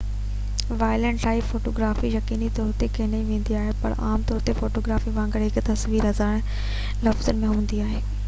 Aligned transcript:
wild 0.77 1.17
life 1.25 1.49
photography 1.49 2.09
يقيني 2.13 2.47
طور 2.59 2.71
تي 2.83 2.87
کنئي 2.95 3.27
ويندي 3.27 3.59
آهي 3.59 3.75
پر 3.83 3.93
عام 4.07 4.23
طور 4.31 4.39
تي 4.47 4.55
فوٽوگرافي 4.61 5.13
وانگر 5.19 5.45
هڪ 5.47 5.63
تصوير 5.69 6.07
هزار 6.09 6.41
لفظن 7.09 7.45
جي 7.45 7.51
هوندي 7.55 7.83
آهي 7.89 8.01